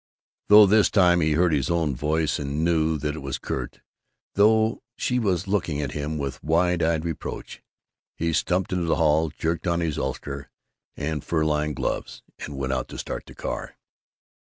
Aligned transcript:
Though 0.49 0.65
this 0.65 0.89
time 0.89 1.21
he 1.21 1.33
heard 1.33 1.53
his 1.53 1.69
own 1.69 1.95
voice 1.95 2.39
and 2.39 2.63
knew 2.65 2.97
that 2.97 3.13
it 3.15 3.19
was 3.19 3.37
curt, 3.37 3.81
though 4.33 4.81
she 4.97 5.19
was 5.19 5.47
looking 5.47 5.79
at 5.79 5.91
him 5.91 6.17
with 6.17 6.43
wide 6.43 6.81
eyed 6.81 7.05
reproach, 7.05 7.61
he 8.17 8.33
stumped 8.33 8.73
into 8.73 8.85
the 8.85 8.95
hall, 8.95 9.29
jerked 9.29 9.67
on 9.67 9.79
his 9.79 9.99
ulster 9.99 10.49
and 10.97 11.23
fur 11.23 11.45
lined 11.45 11.75
gloves, 11.75 12.23
and 12.39 12.57
went 12.57 12.73
out 12.73 12.87
to 12.87 12.97
start 12.97 13.27
the 13.27 13.35
car. 13.35 13.77